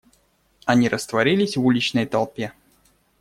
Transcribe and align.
Они 0.65 0.89
растворились 0.89 1.57
в 1.57 1.63
уличной 1.63 2.07
толпе. 2.07 2.53